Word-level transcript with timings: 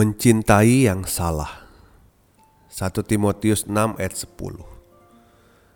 Mencintai 0.00 0.88
yang 0.88 1.04
salah 1.04 1.68
1 2.72 2.88
Timotius 3.04 3.68
6 3.68 4.00
ayat 4.00 4.16
10 4.16 4.32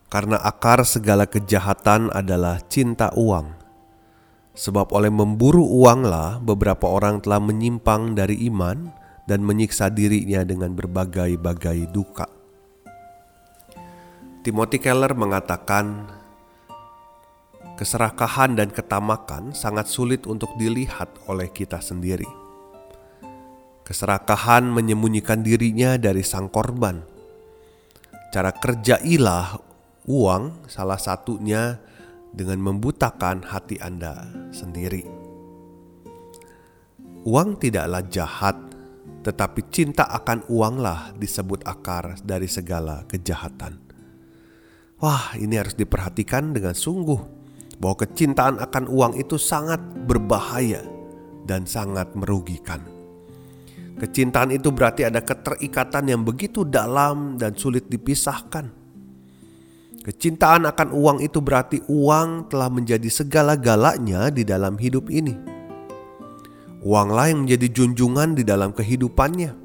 Karena 0.08 0.40
akar 0.40 0.80
segala 0.88 1.28
kejahatan 1.28 2.08
adalah 2.08 2.64
cinta 2.64 3.12
uang 3.20 3.52
Sebab 4.56 4.96
oleh 4.96 5.12
memburu 5.12 5.68
uanglah 5.68 6.40
beberapa 6.40 6.88
orang 6.88 7.20
telah 7.20 7.36
menyimpang 7.36 8.16
dari 8.16 8.48
iman 8.48 8.96
dan 9.28 9.44
menyiksa 9.44 9.92
dirinya 9.92 10.40
dengan 10.40 10.72
berbagai-bagai 10.72 11.92
duka. 11.92 12.24
Timothy 14.40 14.80
Keller 14.80 15.12
mengatakan, 15.12 16.08
keserakahan 17.76 18.56
dan 18.56 18.72
ketamakan 18.72 19.52
sangat 19.52 19.84
sulit 19.84 20.24
untuk 20.24 20.48
dilihat 20.56 21.12
oleh 21.28 21.52
kita 21.52 21.84
sendiri. 21.84 22.43
Keserakahan 23.84 24.64
menyembunyikan 24.64 25.44
dirinya 25.44 26.00
dari 26.00 26.24
sang 26.24 26.48
korban. 26.48 27.04
Cara 28.32 28.48
kerja 28.56 28.96
ilah 29.04 29.60
uang 30.08 30.64
salah 30.72 30.96
satunya 30.96 31.76
dengan 32.32 32.64
membutakan 32.64 33.44
hati 33.44 33.76
Anda 33.84 34.24
sendiri. 34.56 35.04
Uang 37.28 37.60
tidaklah 37.60 38.00
jahat, 38.08 38.56
tetapi 39.20 39.68
cinta 39.68 40.08
akan 40.08 40.48
uanglah 40.48 41.12
disebut 41.20 41.68
akar 41.68 42.16
dari 42.24 42.48
segala 42.48 43.04
kejahatan. 43.04 43.80
Wah, 44.96 45.36
ini 45.36 45.60
harus 45.60 45.76
diperhatikan 45.76 46.56
dengan 46.56 46.72
sungguh 46.72 47.20
bahwa 47.76 47.96
kecintaan 48.00 48.64
akan 48.64 48.88
uang 48.88 49.20
itu 49.20 49.36
sangat 49.36 49.80
berbahaya 50.08 50.80
dan 51.44 51.68
sangat 51.68 52.16
merugikan. 52.16 52.93
Kecintaan 53.94 54.50
itu 54.50 54.74
berarti 54.74 55.06
ada 55.06 55.22
keterikatan 55.22 56.10
yang 56.10 56.22
begitu 56.26 56.66
dalam 56.66 57.38
dan 57.38 57.54
sulit 57.54 57.86
dipisahkan. 57.86 58.70
Kecintaan 60.04 60.68
akan 60.68 60.88
uang 60.92 61.18
itu 61.24 61.40
berarti 61.40 61.80
uang 61.88 62.52
telah 62.52 62.68
menjadi 62.68 63.08
segala-galanya 63.08 64.28
di 64.28 64.44
dalam 64.44 64.76
hidup 64.76 65.08
ini 65.08 65.54
Uanglah 66.84 67.32
yang 67.32 67.48
menjadi 67.48 67.72
junjungan 67.72 68.36
di 68.36 68.44
dalam 68.44 68.76
kehidupannya. 68.76 69.56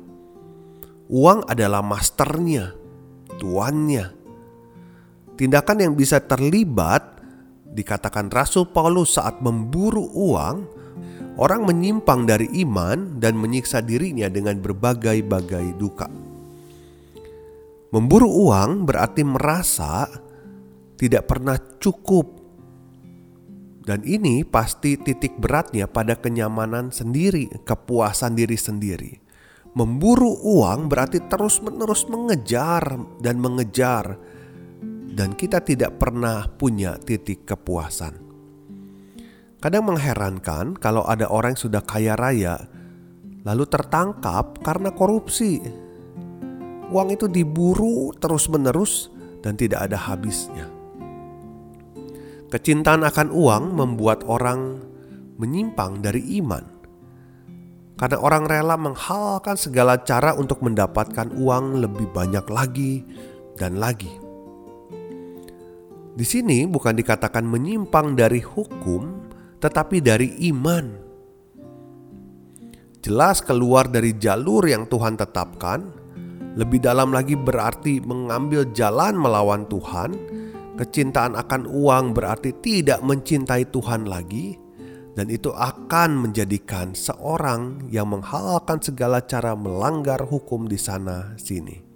Uang 1.12 1.44
adalah 1.52 1.84
masternya, 1.84 2.72
tuannya. 3.36 4.16
Tindakan 5.36 5.84
yang 5.84 5.94
bisa 6.00 6.24
terlibat 6.24 7.20
dikatakan 7.76 8.32
Rasul 8.32 8.72
Paulus 8.72 9.20
saat 9.20 9.44
memburu 9.44 10.08
uang, 10.16 10.79
orang 11.40 11.64
menyimpang 11.64 12.28
dari 12.28 12.52
iman 12.68 13.18
dan 13.18 13.40
menyiksa 13.40 13.80
dirinya 13.80 14.28
dengan 14.28 14.60
berbagai-bagai 14.60 15.80
duka. 15.80 16.12
Memburu 17.90 18.30
uang 18.30 18.86
berarti 18.86 19.24
merasa 19.26 20.06
tidak 21.00 21.32
pernah 21.32 21.58
cukup 21.80 22.40
dan 23.90 24.06
ini 24.06 24.46
pasti 24.46 25.02
titik 25.02 25.42
beratnya 25.42 25.90
pada 25.90 26.14
kenyamanan 26.14 26.94
sendiri, 26.94 27.50
kepuasan 27.66 28.38
diri 28.38 28.54
sendiri. 28.54 29.18
Memburu 29.74 30.30
uang 30.30 30.86
berarti 30.86 31.26
terus-menerus 31.26 32.06
mengejar 32.06 32.86
dan 33.18 33.42
mengejar, 33.42 34.14
dan 35.10 35.34
kita 35.34 35.66
tidak 35.66 35.98
pernah 35.98 36.46
punya 36.54 37.02
titik 37.02 37.50
kepuasan. 37.50 38.29
Kadang 39.60 39.92
mengherankan 39.92 40.80
kalau 40.80 41.04
ada 41.04 41.28
orang 41.28 41.52
yang 41.52 41.64
sudah 41.68 41.84
kaya 41.84 42.16
raya, 42.16 42.64
lalu 43.44 43.68
tertangkap 43.68 44.56
karena 44.64 44.96
korupsi. 44.96 45.60
Uang 46.90 47.12
itu 47.12 47.28
diburu 47.28 48.16
terus-menerus 48.16 49.12
dan 49.44 49.60
tidak 49.60 49.92
ada 49.92 50.00
habisnya. 50.00 50.64
Kecintaan 52.50 53.04
akan 53.04 53.30
uang 53.30 53.64
membuat 53.76 54.24
orang 54.26 54.80
menyimpang 55.36 56.00
dari 56.00 56.40
iman. 56.40 56.66
Karena 58.00 58.16
orang 58.16 58.48
rela 58.48 58.80
menghalalkan 58.80 59.60
segala 59.60 60.00
cara 60.08 60.32
untuk 60.40 60.64
mendapatkan 60.64 61.36
uang 61.36 61.84
lebih 61.84 62.08
banyak 62.16 62.48
lagi 62.48 63.04
dan 63.60 63.76
lagi. 63.76 64.10
Di 66.16 66.24
sini 66.24 66.64
bukan 66.64 66.96
dikatakan 66.96 67.44
menyimpang 67.44 68.16
dari 68.16 68.40
hukum, 68.40 69.19
tetapi 69.60 70.00
dari 70.04 70.36
iman. 70.52 71.08
Jelas 73.00 73.40
keluar 73.40 73.88
dari 73.88 74.16
jalur 74.20 74.68
yang 74.68 74.84
Tuhan 74.88 75.16
tetapkan, 75.16 75.88
lebih 76.60 76.84
dalam 76.84 77.16
lagi 77.16 77.40
berarti 77.40 78.04
mengambil 78.04 78.68
jalan 78.76 79.16
melawan 79.16 79.64
Tuhan 79.72 80.40
Kecintaan 80.80 81.36
akan 81.36 81.68
uang 81.68 82.16
berarti 82.16 82.56
tidak 82.64 83.04
mencintai 83.04 83.68
Tuhan 83.68 84.08
lagi, 84.08 84.56
dan 85.12 85.28
itu 85.28 85.52
akan 85.52 86.24
menjadikan 86.24 86.96
seorang 86.96 87.92
yang 87.92 88.08
menghalalkan 88.08 88.80
segala 88.80 89.20
cara 89.20 89.60
melanggar 89.60 90.24
hukum 90.24 90.72
di 90.72 90.80
sana 90.80 91.36
sini. 91.36 91.89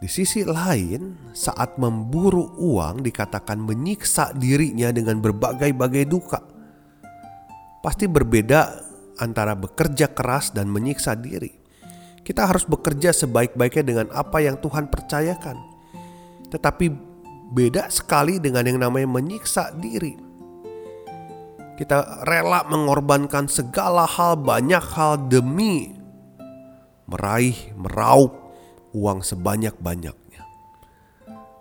Di 0.00 0.08
sisi 0.08 0.40
lain, 0.48 1.32
saat 1.36 1.76
memburu 1.76 2.56
uang 2.56 3.04
dikatakan 3.04 3.60
menyiksa 3.60 4.32
dirinya 4.32 4.88
dengan 4.88 5.20
berbagai-bagai 5.20 6.04
duka. 6.08 6.40
Pasti 7.84 8.08
berbeda 8.08 8.60
antara 9.20 9.52
bekerja 9.52 10.08
keras 10.08 10.56
dan 10.56 10.72
menyiksa 10.72 11.12
diri. 11.20 11.52
Kita 12.24 12.48
harus 12.48 12.64
bekerja 12.64 13.12
sebaik-baiknya 13.12 13.84
dengan 13.84 14.06
apa 14.16 14.40
yang 14.40 14.56
Tuhan 14.56 14.88
percayakan 14.88 15.70
tetapi 16.50 16.90
beda 17.54 17.86
sekali 17.88 18.42
dengan 18.42 18.66
yang 18.66 18.82
namanya 18.82 19.06
menyiksa 19.06 19.70
diri. 19.78 20.18
Kita 21.78 22.26
rela 22.28 22.66
mengorbankan 22.68 23.48
segala 23.48 24.04
hal, 24.04 24.36
banyak 24.36 24.84
hal 24.92 25.16
demi 25.32 25.96
meraih, 27.08 27.56
meraup 27.78 28.36
uang 28.94 29.22
sebanyak-banyaknya. 29.22 30.42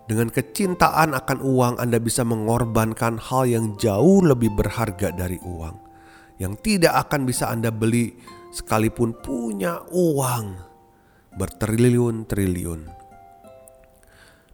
Dengan 0.09 0.33
kecintaan 0.33 1.13
akan 1.13 1.39
uang, 1.45 1.77
Anda 1.77 2.01
bisa 2.01 2.25
mengorbankan 2.25 3.21
hal 3.21 3.45
yang 3.45 3.77
jauh 3.77 4.25
lebih 4.25 4.49
berharga 4.57 5.13
dari 5.13 5.37
uang, 5.37 5.77
yang 6.41 6.57
tidak 6.57 6.97
akan 7.05 7.29
bisa 7.29 7.53
Anda 7.53 7.69
beli 7.69 8.17
sekalipun 8.49 9.13
punya 9.21 9.85
uang 9.93 10.57
bertriliun-triliun. 11.37 12.81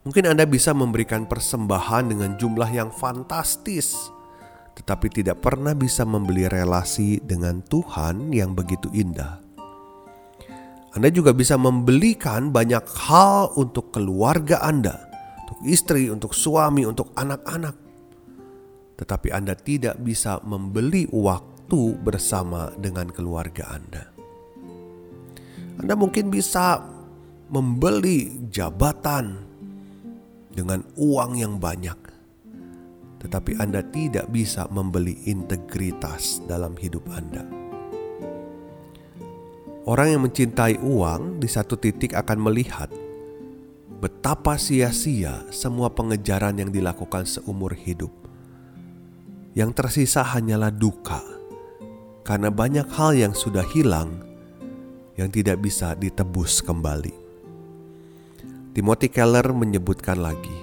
Mungkin 0.04 0.26
Anda 0.28 0.44
bisa 0.44 0.76
memberikan 0.76 1.24
persembahan 1.24 2.12
dengan 2.12 2.36
jumlah 2.36 2.70
yang 2.76 2.92
fantastis, 2.92 3.96
tetapi 4.76 5.08
tidak 5.08 5.40
pernah 5.40 5.72
bisa 5.72 6.04
membeli 6.04 6.52
relasi 6.52 7.24
dengan 7.24 7.64
Tuhan 7.64 8.36
yang 8.36 8.52
begitu 8.52 8.92
indah. 8.92 9.45
Anda 10.96 11.12
juga 11.12 11.36
bisa 11.36 11.60
membelikan 11.60 12.56
banyak 12.56 12.88
hal 13.08 13.52
untuk 13.60 13.92
keluarga 13.92 14.64
Anda, 14.64 14.96
untuk 15.44 15.60
istri, 15.68 16.08
untuk 16.08 16.32
suami, 16.32 16.88
untuk 16.88 17.12
anak-anak, 17.20 17.76
tetapi 18.96 19.28
Anda 19.36 19.60
tidak 19.60 20.00
bisa 20.00 20.40
membeli 20.48 21.04
waktu 21.12 22.00
bersama 22.00 22.72
dengan 22.80 23.12
keluarga 23.12 23.76
Anda. 23.76 24.04
Anda 25.84 26.00
mungkin 26.00 26.32
bisa 26.32 26.80
membeli 27.52 28.48
jabatan, 28.48 29.46
dengan 30.56 30.88
uang 30.96 31.36
yang 31.36 31.60
banyak, 31.60 32.00
tetapi 33.20 33.60
Anda 33.60 33.84
tidak 33.92 34.32
bisa 34.32 34.72
membeli 34.72 35.20
integritas 35.28 36.40
dalam 36.48 36.80
hidup 36.80 37.04
Anda. 37.12 37.65
Orang 39.86 40.10
yang 40.10 40.26
mencintai 40.26 40.82
uang 40.82 41.38
di 41.38 41.46
satu 41.46 41.78
titik 41.78 42.18
akan 42.18 42.42
melihat 42.42 42.90
betapa 44.02 44.58
sia-sia 44.58 45.46
semua 45.54 45.94
pengejaran 45.94 46.58
yang 46.58 46.74
dilakukan 46.74 47.30
seumur 47.30 47.78
hidup. 47.78 48.10
yang 49.56 49.72
tersisa 49.72 50.20
hanyalah 50.20 50.70
duka, 50.70 51.24
karena 52.28 52.52
banyak 52.52 52.92
hal 52.92 53.16
yang 53.16 53.32
sudah 53.32 53.64
hilang 53.64 54.20
yang 55.16 55.32
tidak 55.32 55.64
bisa 55.64 55.96
ditebus 55.96 56.60
kembali. 56.60 57.16
Timothy 58.76 59.08
Keller 59.08 59.48
menyebutkan 59.56 60.20
lagi, 60.20 60.60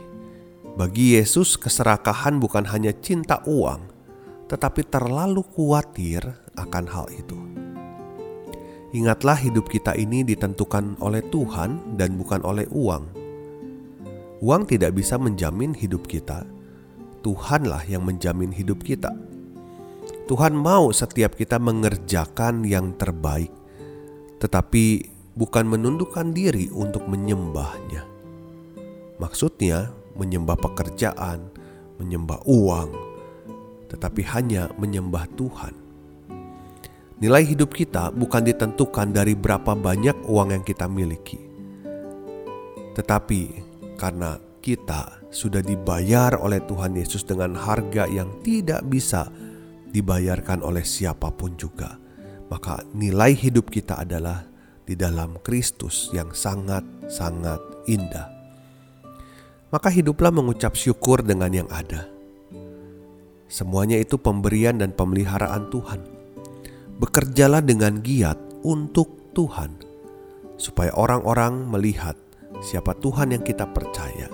bagi 0.76 1.16
Yesus 1.16 1.56
keserakahan 1.56 2.36
bukan 2.36 2.68
hanya 2.68 2.92
cinta 2.92 3.40
uang, 3.48 3.80
tetapi 4.52 4.84
terlalu 4.84 5.40
khawatir 5.56 6.28
akan 6.52 6.84
hal 6.84 7.08
itu. 7.16 7.51
Ingatlah 8.92 9.40
hidup 9.40 9.72
kita 9.72 9.96
ini 9.96 10.20
ditentukan 10.20 11.00
oleh 11.00 11.24
Tuhan 11.32 11.96
dan 11.96 12.12
bukan 12.20 12.44
oleh 12.44 12.68
uang. 12.68 13.04
Uang 14.44 14.62
tidak 14.68 14.92
bisa 15.00 15.16
menjamin 15.16 15.72
hidup 15.72 16.04
kita. 16.04 16.44
Tuhanlah 17.24 17.88
yang 17.88 18.04
menjamin 18.04 18.52
hidup 18.52 18.84
kita. 18.84 19.08
Tuhan 20.28 20.52
mau 20.52 20.92
setiap 20.92 21.32
kita 21.40 21.56
mengerjakan 21.56 22.68
yang 22.68 22.92
terbaik, 23.00 23.48
tetapi 24.44 25.08
bukan 25.40 25.72
menundukkan 25.72 26.36
diri 26.36 26.68
untuk 26.68 27.08
menyembahnya. 27.08 28.04
Maksudnya, 29.16 29.88
menyembah 30.20 30.58
pekerjaan, 30.60 31.48
menyembah 31.96 32.44
uang, 32.44 32.90
tetapi 33.88 34.20
hanya 34.36 34.68
menyembah 34.76 35.24
Tuhan. 35.32 35.81
Nilai 37.22 37.46
hidup 37.46 37.70
kita 37.70 38.10
bukan 38.10 38.42
ditentukan 38.42 39.14
dari 39.14 39.38
berapa 39.38 39.78
banyak 39.78 40.26
uang 40.26 40.58
yang 40.58 40.66
kita 40.66 40.90
miliki, 40.90 41.38
tetapi 42.98 43.62
karena 43.94 44.42
kita 44.58 45.22
sudah 45.30 45.62
dibayar 45.62 46.34
oleh 46.34 46.58
Tuhan 46.66 46.98
Yesus 46.98 47.22
dengan 47.22 47.54
harga 47.54 48.10
yang 48.10 48.42
tidak 48.42 48.82
bisa 48.90 49.30
dibayarkan 49.94 50.66
oleh 50.66 50.82
siapa 50.82 51.30
pun 51.30 51.54
juga, 51.54 51.94
maka 52.50 52.82
nilai 52.90 53.38
hidup 53.38 53.70
kita 53.70 54.02
adalah 54.02 54.42
di 54.82 54.98
dalam 54.98 55.38
Kristus 55.46 56.10
yang 56.10 56.34
sangat-sangat 56.34 57.86
indah. 57.86 58.26
Maka 59.70 59.94
hiduplah 59.94 60.34
mengucap 60.34 60.74
syukur 60.74 61.22
dengan 61.22 61.54
yang 61.54 61.70
ada. 61.70 62.10
Semuanya 63.46 64.02
itu 64.02 64.18
pemberian 64.18 64.82
dan 64.82 64.90
pemeliharaan 64.90 65.70
Tuhan 65.70 66.11
bekerjalah 67.02 67.58
dengan 67.58 67.98
giat 67.98 68.38
untuk 68.62 69.34
Tuhan, 69.34 69.74
supaya 70.54 70.94
orang-orang 70.94 71.66
melihat 71.66 72.14
siapa 72.62 72.94
Tuhan 72.94 73.34
yang 73.34 73.42
kita 73.42 73.66
percaya, 73.74 74.30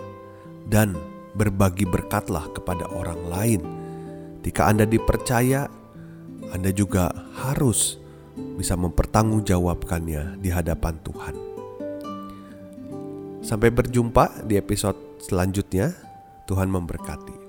dan 0.68 0.92
berbagi 1.32 1.88
berkatlah 1.88 2.44
kepada 2.52 2.84
orang 2.92 3.24
lain. 3.24 3.60
Jika 4.44 4.68
Anda 4.68 4.84
dipercaya, 4.84 5.64
Anda 6.52 6.68
juga 6.76 7.08
harus 7.40 7.96
bisa 8.36 8.76
mempertanggungjawabkannya 8.76 10.36
di 10.36 10.52
hadapan 10.52 11.00
Tuhan. 11.00 11.34
Sampai 13.40 13.72
berjumpa 13.72 14.44
di 14.44 14.60
episode 14.60 15.24
selanjutnya. 15.24 15.96
Tuhan 16.48 16.72
memberkati. 16.72 17.47